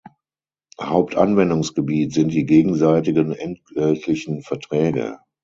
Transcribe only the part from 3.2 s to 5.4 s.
entgeltlichen Verträge.